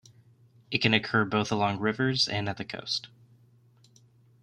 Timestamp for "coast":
2.65-3.09